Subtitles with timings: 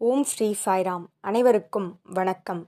[0.00, 1.04] ஓம் ஸ்ரீ சாய்ராம்.
[1.20, 2.66] அனைவருக்கும் வணக்கம்.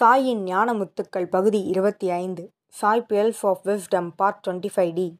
[0.00, 5.18] சாயின் ஞான முத்துக்கள் பகுதி இருபத்தி ஐந்து Sai pearls of wisdom part twenty five D.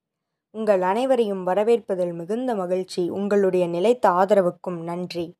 [0.50, 5.36] உங்கள் அனைவரையும் வரவேற்பதில் மிகுந்த மகிழ்ச்சி உங்களுடைய நிலைத்த ஆதரவுக்கும் நன்றி.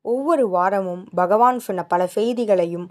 [0.00, 2.88] ஒவ்வொரு வாரமும் பகவான் சொன்ன பல செய்திகளையும்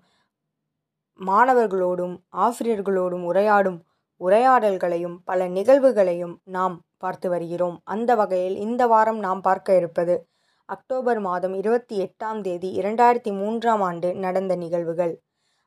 [1.19, 3.79] மாணவர்களோடும் ஆசிரியர்களோடும் உரையாடும்
[4.19, 7.81] உரையாடல்களையும் பல நிகழ்வுகளையும் நாம் பார்த்து வருகிறோம்.
[7.83, 10.27] அந்த வகையில் இந்த வாரம் நாம் பார்க்க இருப்பது
[10.69, 15.13] அக்டோபர் மாதம் இருபத்தி எட்டாம் தேதி இரண்டாயிரத்தி மூன்றாம் ஆண்டு நடந்த நிகழ்வுகள்.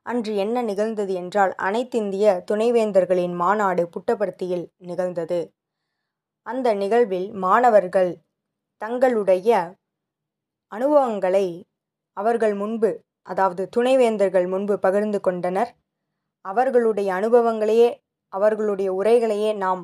[0.05, 5.39] அன்று என்ன நிகழ்ந்தது என்றால் அனைத்திந்திய துணைவேந்தர்களின் மாநாடு புட்டபர்த்தியில் நிகழ்ந்தது.
[6.47, 8.11] அந்த நிகழ்வில் மாணவர்கள்
[8.81, 9.77] தங்களுடைய
[10.71, 11.45] அனுபவங்களை
[12.17, 15.71] அவர்கள் முன்பு அதாவது துணைவேந்தர்கள் முன்பு பகிர்ந்து கொண்டனர்.
[16.45, 17.89] அவர்களுடைய அனுபவங்களையே
[18.33, 19.81] அவர்களுடைய உரைகளையே நாம்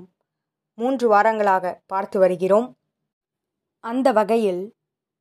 [0.78, 2.68] மூன்று வாரங்களாக பார்த்து வருகிறோம்.
[3.84, 4.64] அந்த வகையில்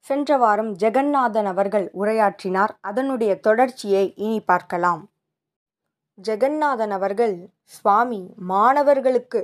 [0.06, 2.72] சென்ற வாரம் ஜெகநாதன் அவர்கள் உரையாற்றினார்.
[2.80, 5.02] அதனுடைய தொடர்ச்சியை இனி பார்க்கலாம்.
[6.18, 7.34] ஜெகநாதன் அவர்கள்
[7.76, 9.40] சுவாமி மாணவர்களுக்கு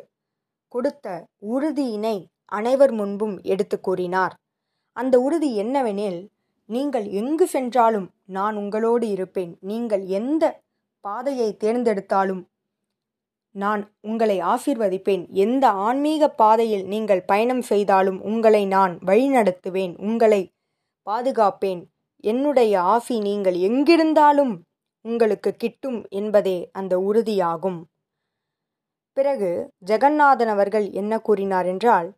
[0.68, 1.06] கொடுத்த
[1.54, 2.16] உறுதியினை
[2.58, 4.34] அனைவர் முன்பும் எடுத்து கூறினார்.
[4.96, 6.20] அந்த உறுதி என்னவெனில்
[6.68, 9.52] நீங்கள் எங்கு சென்றாலும் நான் உங்களோடு இருப்பேன்.
[9.60, 10.44] நீங்கள் எந்த
[11.04, 12.42] பாதையை தேர்ந்தெடுத்தாலும்
[13.50, 15.28] நான் உங்களை ஆசிர்வதிப்பேன்.
[15.28, 19.94] எந்த ஆன்மீக பாதையில் நீங்கள் பயணம் செய்தாலும் உங்களை நான் வழிநடத்துவேன்.
[19.98, 20.52] உங்களை
[21.10, 21.84] பாதுகாப்பேன்.
[22.16, 24.60] என்னுடைய ஆசி நீங்கள் எங்கிருந்தாலும்
[25.02, 27.82] உங்களுக்கு கிட்டும் என்பதே அந்த உறுதியாகும்.
[29.12, 32.12] பிறகு ஜெகநாதன் அவர்கள் என்ன கூறினார் என்றால்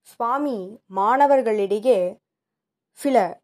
[0.00, 2.16] சுவாமி மாணவர்களிடையே
[2.92, 3.40] சில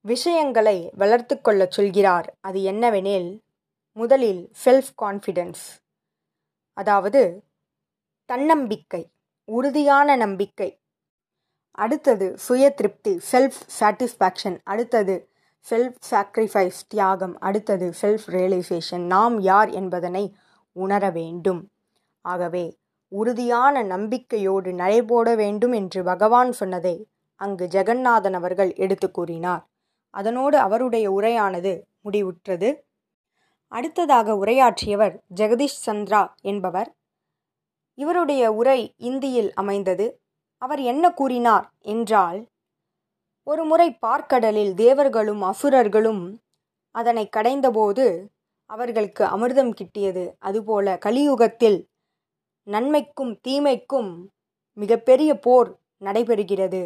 [0.00, 2.34] விஷயங்களை வளர்த்து கொள்ளச் சொல்கிறார்.
[2.40, 3.38] அது என்னவெனில்
[3.92, 5.64] முதலில் செல்ஃப் கான்ஃபிடென்ஸ்
[6.76, 7.22] அதாவது
[8.30, 9.02] தன்னம்பிக்கை
[9.48, 10.68] உறுதியான நம்பிக்கை.
[11.78, 15.14] அடுத்தது சுய திருப்தி செல்ஃப் சாட்டிஸ்ஃபேக்ஷன் அடுத்தது
[15.70, 17.34] செல்ஃப் சாக்ரிஃபைஸ் தியாகம்.
[17.38, 20.24] அடுத்தது செல்ஃப் ரியலைசேஷன் நாம் யார் என்பதனை
[20.76, 21.62] உணர வேண்டும்.
[22.24, 22.66] ஆகவே
[23.12, 26.96] உறுதியான நம்பிக்கையோடு நடைபோட வேண்டும் என்று பகவான் சொன்னதை
[27.40, 29.62] அங்கு ஜெகநாதன் அவர்கள் எடுத்து கூறினார்.
[30.14, 31.72] அதனோடு அவருடைய உரையானது
[32.04, 32.68] முடிவுற்றது.
[33.68, 36.94] அடுத்ததாக உரையாற்றியவர் ஜெகதீஷ் சந்திரா என்பவர்.
[37.94, 40.20] இவருடைய உரை இந்தியில் அமைந்தது.
[40.58, 42.48] அவர் என்ன கூறினார் என்றால்
[43.42, 46.40] ஒரு முறை பார்க்கடலில் தேவர்களும் அசுரர்களும்
[46.90, 48.26] அதனை கடைந்தபோது
[48.70, 50.24] அவர்களுக்கு அமிர்தம் கிட்டியது.
[50.38, 51.78] அதுபோல கலியுகத்தில்
[52.66, 54.10] நன்மைக்கும் தீமைக்கும்
[54.72, 55.70] மிகப்பெரிய போர்
[56.04, 56.80] நடைபெறுகிறது.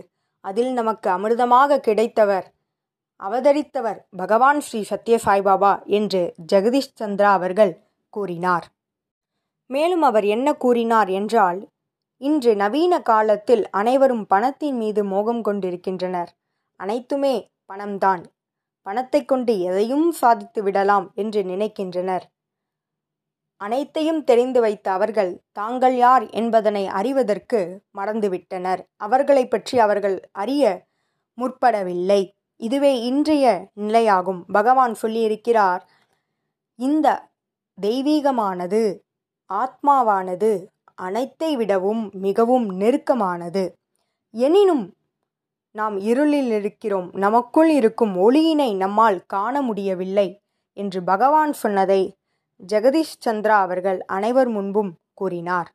[0.45, 2.47] அதில் நமக்கு அமிர்தமாக கிடைத்தவர்
[3.21, 7.73] அவதரித்தவர் பகவான் ஸ்ரீ சத்ய சாய்பாபா என்று ஜெகதீஷ் சந்திரா அவர்கள்
[8.09, 8.67] கூறினார்.
[9.67, 11.69] மேலும் அவர் என்ன கூறினார் என்றால்
[12.17, 16.31] இன்று நவீன காலத்தில் அனைவரும் பணத்தின் மீது மோகம் கொண்டிருக்கின்றனர்.
[16.77, 17.35] அனைத்துமே
[17.67, 18.23] பணம்தான்.
[18.83, 22.25] பணத்தை கொண்டு எதையும் சாதித்து விடலாம் என்று நினைக்கின்றனர்.
[23.57, 27.61] அனைத்தையும் தெரிந்து வைத்த அவர்கள் தாங்கள் யார் என்பதனை அறிவதற்கு
[27.99, 28.81] மறந்துவிட்டனர்.
[28.97, 30.65] அவர்களை பற்றி அவர்கள் அறிய
[31.39, 32.23] முற்படவில்லை.
[32.61, 34.41] இதுவே இன்றைய நிலையாகும்.
[34.53, 35.83] பகவான் சொல்லியிருக்கிறார்
[36.79, 37.09] இந்த
[37.79, 38.83] தெய்வீகமானது
[39.51, 40.51] ஆத்மாவானது
[41.03, 43.65] அனைத்தை விடவும் மிகவும் நெருக்கமானது.
[44.35, 44.85] எனினும்
[45.75, 47.09] நாம் இருளில் இருக்கிறோம்.
[47.15, 50.29] நமக்குள் இருக்கும் ஒளியினை நம்மால் காண முடியவில்லை
[50.77, 52.03] என்று பகவான் சொன்னதை
[52.61, 55.69] ஜெகதீஷ் சந்திரா அவர்கள் அனைவர் முன்பும் கூறினார்.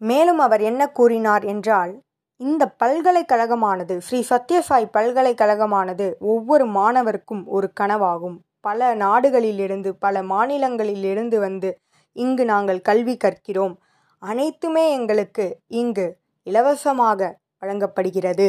[0.00, 1.92] மேலும் அவர் என்ன கூறினார் என்றால்
[2.40, 8.38] இந்த பல்கலைக்கழகமானது ஸ்ரீ சத்யசாய் பல்கலைக்கழகமானது ஒவ்வொரு மாணவருக்கும் ஒரு கனவாகும்.
[8.60, 11.70] பல நாடுகளிலிருந்து பல மாநிலங்களிலிருந்து வந்து
[12.16, 13.74] இங்கு நாங்கள் கல்வி கற்கிறோம்.
[14.22, 16.06] அனைத்துமே எங்களுக்கு இங்கு
[16.46, 17.20] இலவசமாக
[17.58, 18.48] வழங்கப்படுகிறது.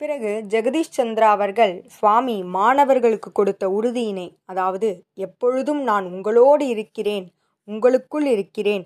[0.00, 7.26] பிறகு ஜெகதீஷ் சந்திரா அவர்கள் சுவாமி மாணவர்களுக்கு கொடுத்த உறுதியினை அதாவது எப்பொழுதும் நான் உங்களோடு இருக்கிறேன்
[7.68, 8.84] உங்களுக்குள் இருக்கிறேன்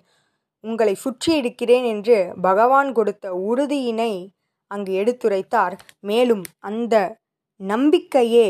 [0.65, 4.13] உங்களை சுற்றி இருக்கிறேன் என்று பகவான் கொடுத்த உறுதியினை
[4.71, 5.75] அங்கு எடுத்துரைத்தார்.
[6.01, 6.95] மேலும் அந்த
[7.61, 8.47] நம்பிக்கையே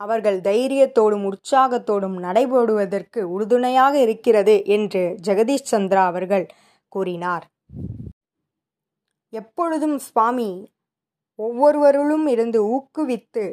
[0.00, 6.46] அவர்கள் தைரியத்தோடும் உற்சாகத்தோடும் நடைபோடுவதற்கு உறுதுணையாக இருக்கிறது என்று ஜெகதீஷ் சந்திரா அவர்கள்
[6.92, 7.44] கூறினார்.
[9.32, 10.50] எப்பொழுதும் சுவாமி
[11.38, 13.44] ஒவ்வொருவருளும் இருந்து ஊக்குவித்து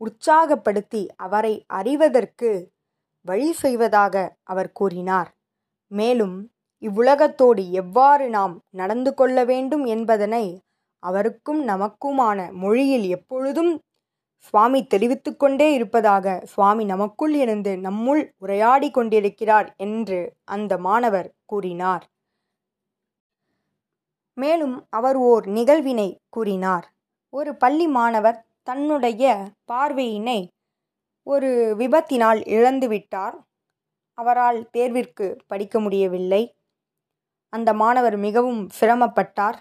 [0.00, 2.50] உற்சாகப்படுத்தி அவரை அறிவதற்கு
[3.26, 4.14] வழி செய்வதாக
[4.44, 5.30] அவர் கூறினார்.
[5.90, 6.36] மேலும்
[6.86, 10.44] இவ்வுலகத்தோடு எவ்வாறு நாம் நடந்து கொள்ள வேண்டும் என்பதனை
[11.02, 13.72] அவருக்கும் நமக்குமான மொழியில் எப்பொழுதும்
[14.38, 22.04] சுவாமி தெரிவித்து கொண்டே இருப்பதாக சுவாமி நமக்குள் இருந்து நம்முள் உரையாடி கொண்டிருக்கிறார் என்று அந்த மாணவர் கூறினார்.
[24.34, 26.86] மேலும் அவர் ஓர் நிகழ்வினை கூறினார்.
[27.30, 29.24] ஒரு பள்ளி மாணவர் தன்னுடைய
[29.72, 30.40] பார்வையினை
[31.26, 33.36] ஒரு விபத்தினால் இழந்துவிட்டார்.
[34.18, 36.42] அவரால் தேர்விற்கு படிக்க முடியவில்லை.
[37.48, 39.58] அந்த மாணவர் மிகவும் சிரமப்பட்டார்.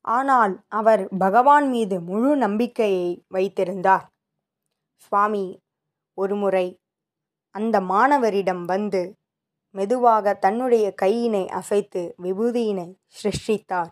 [0.00, 4.06] ஆனால் அவர் பகவான் மீது முழு நம்பிக்கையை வைத்திருந்தார்.
[4.96, 5.62] சுவாமி
[6.14, 6.80] ஒருமுறை
[7.50, 9.20] அந்த மாணவரிடம் வந்து
[9.70, 13.90] மெதுவாக தன்னுடைய கையினை அசைத்து விபூதியினை சிருஷ்டித்தார்.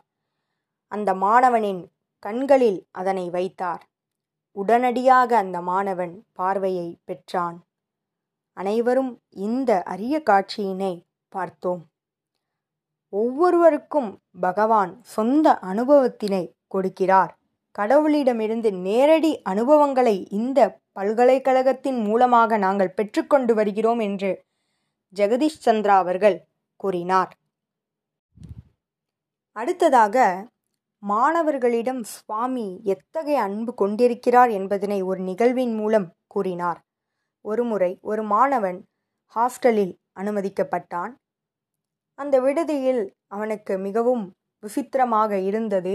[0.88, 3.88] அந்த மாணவனின் கண்களில் அதனை வைத்தார்.
[4.52, 7.58] உடனடியாக அந்த மாணவன் பார்வையை பெற்றான்.
[8.52, 11.89] அனைவரும் இந்த அரிய காட்சியினை பார்த்தோம்.
[13.12, 14.10] ஒவ்வொருவருக்கும்
[14.40, 16.42] பகவான் சொந்த அனுபவத்தினை
[16.74, 17.32] கொடுக்கிறார்.
[17.78, 24.30] கடவுளிடமிருந்து நேரடி அனுபவங்களை இந்த பல்கலைக்கழகத்தின் மூலமாக நாங்கள் பெற்றுக்கொண்டு வருகிறோம் என்று
[25.16, 26.46] ஜெகதீஷ் சந்திரா அவர்கள்
[26.76, 27.30] கூறினார்.
[29.52, 30.46] அடுத்ததாக
[31.02, 36.80] மாணவர்களிடம் சுவாமி எத்தகைய அன்பு கொண்டிருக்கிறார் என்பதனை ஒரு நிகழ்வின் மூலம் கூறினார்.
[37.44, 38.78] ஒருமுறை ஒரு மாணவன்
[39.34, 41.12] ஹாஸ்டலில் அனுமதிக்கப்பட்டான்.
[42.20, 44.24] அந்த விடுதியில் அவனுக்கு மிகவும்
[44.62, 45.94] விசித்திரமாக இருந்தது.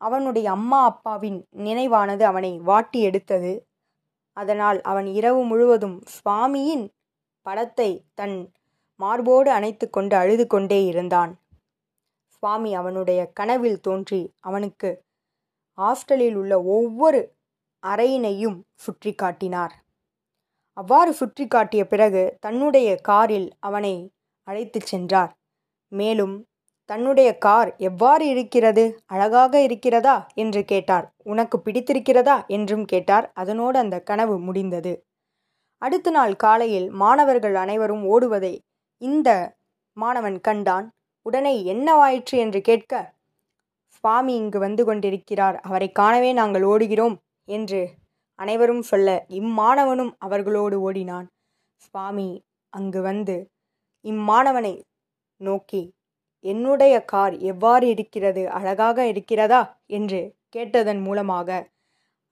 [0.00, 3.52] அவனுடைய அம்மா அப்பாவின் நினைவானது அவனை வாட்டி எடுத்தது.
[4.36, 6.84] அதனால் அவன் இரவு முழுவதும் சுவாமியின்
[7.46, 8.36] படத்தை தன்
[9.00, 11.32] மார்போடு அணைத்து கொண்டு அழுது கொண்டே இருந்தான்.
[12.34, 14.90] சுவாமி அவனுடைய கனவில் தோன்றி அவனுக்கு
[15.78, 17.20] ஹாஸ்டலில் உள்ள ஒவ்வொரு
[17.82, 19.74] அறையினையும் சுற்றி காட்டினார்.
[20.76, 23.94] அவ்வாறு சுற்றி காட்டிய பிறகு தன்னுடைய காரில் அவனை
[24.46, 25.32] அழைத்துச் சென்றார்.
[25.92, 26.34] மேலும்
[26.84, 28.84] தன்னுடைய கார் எவ்வாறு இருக்கிறது?
[29.06, 30.26] அழகாக இருக்கிறதா?
[30.34, 31.14] என்று கேட்டார்.
[31.24, 32.46] உனக்கு பிடித்திருக்கிறதா?
[32.46, 33.32] என்றும் கேட்டார்.
[33.34, 34.92] அதனோடு அந்த கனவு முடிந்தது.
[35.82, 38.52] அடுத்த நாள் காலையில் மாணவர்கள் அனைவரும் ஓடுவதை
[39.02, 39.54] இந்த
[39.96, 40.86] மாணவன் கண்டான்.
[41.22, 42.36] உடனே என்னவாயிற்று?
[42.36, 42.92] என்று கேட்க
[43.88, 45.56] சுவாமி இங்கு வந்து கொண்டிருக்கிறார்.
[45.60, 47.80] அவரை காணவே நாங்கள் ஓடுகிறோம் என்று
[48.38, 51.26] அனைவரும் சொல்ல இம்மாணவனும் அவர்களோடு ஓடினான்.
[51.76, 53.36] சுவாமி அங்கு வந்து
[54.06, 54.74] இம்மாணவனை
[55.40, 55.82] நோக்கி
[56.44, 58.42] என்னுடைய கார் எவ்வாறு இருக்கிறது?
[58.48, 59.62] அழகாக இருக்கிறதா?
[59.88, 61.48] என்று கேட்டதன் மூலமாக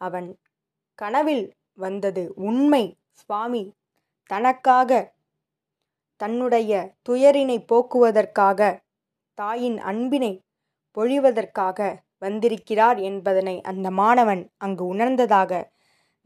[0.01, 0.29] அவன்
[0.99, 1.45] கனவில்
[1.79, 2.85] வந்தது உண்மை.
[3.11, 3.65] சுவாமி
[4.31, 4.91] தனக்காக
[6.21, 6.73] தன்னுடைய
[7.09, 8.61] துயரினை போக்குவதற்காக
[9.39, 10.33] தாயின் அன்பினை
[10.97, 11.79] பொழிவதற்காக
[12.19, 15.53] வந்திருக்கிறார் என்பதனை அந்த மாணவன் அங்கு உணர்ந்ததாக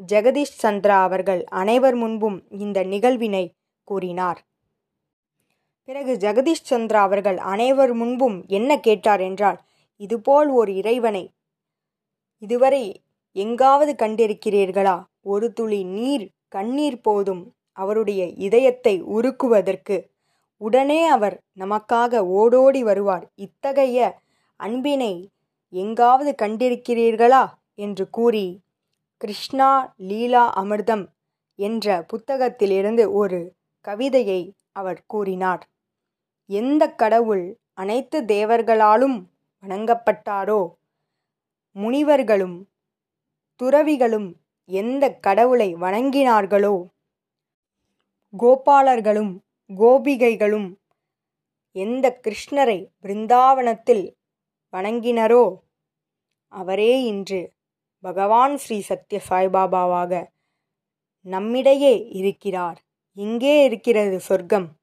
[0.00, 3.44] ஜெகதீஷ் சந்திரா அவர்கள் அனைவர் முன்பும் இந்த நிகழ்வினை
[3.88, 4.40] கூறினார்.
[5.88, 9.58] பிறகு ஜெகதீஷ் சந்திரா அவர்கள் அனைவர் முன்பும் என்ன கேட்டார் என்றால்
[9.96, 11.22] இதுபோல் ஒரு இறைவனை
[12.42, 12.82] இதுவரை
[13.36, 14.96] எங்காவது கண்டிருக்கிறீர்களா?
[15.22, 17.40] ஒரு துளி நீர் கண்ணீர் போதும்
[17.72, 19.96] அவருடைய இதயத்தை உருக்குவதற்கு.
[20.60, 23.24] உடனே அவர் நமக்காக ஓடோடி வருவார்.
[23.34, 23.98] இத்தகைய
[24.60, 25.12] அன்பினை
[25.72, 27.44] எங்காவது கண்டிருக்கிறீர்களா
[27.74, 28.46] என்று கூறி
[29.20, 31.06] கிருஷ்ணா லீலா அமிர்தம்
[31.58, 33.40] என்ற புத்தகத்திலிருந்து ஒரு
[33.84, 34.40] கவிதையை
[34.72, 35.62] அவர் கூறினார்.
[36.50, 39.24] எந்த கடவுள் அனைத்து தேவர்களாலும்
[39.62, 40.74] வணங்கப்பட்டாரோ?
[41.72, 42.68] முனிவர்களும்
[43.56, 46.88] துறவிகளும் எந்த கடவுளை வணங்கினார்களோ?
[48.38, 49.38] கோபாலர்களும்
[49.76, 50.74] கோபிகைகளும்
[51.72, 54.12] எந்த கிருஷ்ணரை பிருந்தாவனத்தில்
[54.72, 55.56] வணங்கினரோ?
[56.48, 57.52] அவரே இன்று
[58.00, 60.26] பகவான் ஸ்ரீ சத்ய சாய்பாபாவாக
[61.20, 62.82] நம்மிடையே இருக்கிறார்.
[63.12, 64.77] இங்கே இருக்கிறது சொர்க்கம்.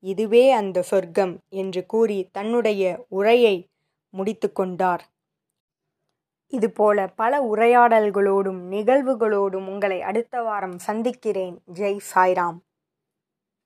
[0.00, 3.68] இதுவே அந்த சொர்க்கம் என்று கூறி தன்னுடைய உரையை
[4.08, 5.04] முடித்து கொண்டார்
[6.46, 11.62] இதுபோல பல உரையாடல்களோடும் நிகழ்வுகளோடும் உங்களை அடுத்த வாரம் சந்திக்கிறேன்.
[11.74, 12.58] ஜெய் சாய்ராம்.